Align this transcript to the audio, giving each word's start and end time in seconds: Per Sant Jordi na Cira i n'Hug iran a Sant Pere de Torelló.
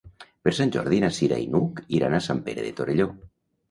Per 0.47 0.53
Sant 0.59 0.71
Jordi 0.77 1.03
na 1.05 1.11
Cira 1.19 1.39
i 1.43 1.47
n'Hug 1.53 1.85
iran 2.01 2.19
a 2.19 2.25
Sant 2.33 2.45
Pere 2.51 2.69
de 2.69 2.77
Torelló. 2.83 3.13